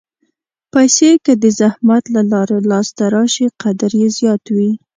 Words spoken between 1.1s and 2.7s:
که د زحمت له لارې